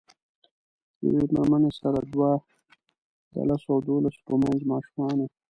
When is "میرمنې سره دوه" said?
1.33-2.31